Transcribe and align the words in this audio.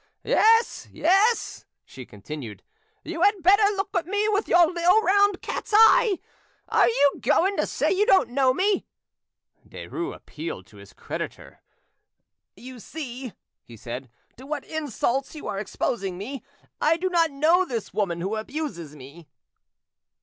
"Yes, 0.23 0.87
yes," 0.91 1.67
she 1.85 2.07
continued, 2.07 2.63
"you 3.03 3.21
had 3.21 3.43
better 3.43 3.61
look 3.77 3.89
at 3.95 4.07
me 4.07 4.27
with 4.29 4.47
your 4.47 4.65
little 4.65 4.99
round 5.03 5.43
cat's 5.43 5.75
eyes. 5.89 6.17
Are 6.67 6.87
you 6.87 7.13
going 7.19 7.55
to 7.57 7.67
say 7.67 7.91
you 7.91 8.07
don't 8.07 8.31
know 8.31 8.51
me?" 8.51 8.87
Derues 9.63 10.15
appealed 10.15 10.65
to 10.65 10.77
his 10.77 10.93
creditor. 10.93 11.61
"You 12.55 12.79
see," 12.79 13.33
he 13.63 13.77
said, 13.77 14.09
"to 14.37 14.47
what 14.47 14.65
insults 14.65 15.35
you 15.35 15.45
are 15.45 15.59
exposing 15.59 16.17
me. 16.17 16.41
I 16.81 16.97
do 16.97 17.07
not 17.07 17.29
know 17.29 17.63
this 17.63 17.93
woman 17.93 18.21
who 18.21 18.37
abuses 18.37 18.95
me." 18.95 19.27